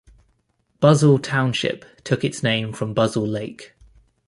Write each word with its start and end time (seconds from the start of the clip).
Buzzle 0.79 1.19
Township 1.19 1.85
took 2.03 2.23
its 2.23 2.41
name 2.41 2.73
from 2.73 2.95
Buzzle 2.95 3.27
Lake. 3.31 3.75